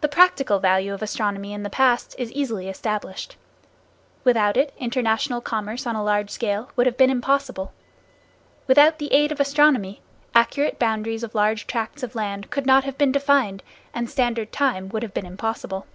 [0.00, 3.36] The practical value of astronomy in the past is easily established.
[4.24, 7.72] Without it, international commerce on a large scale would have been impossible.
[8.66, 10.02] Without the aid of astronomy,
[10.34, 13.62] accurate boundaries of large tracts of land could not have been defined
[13.94, 15.86] and standard time would have been impossible.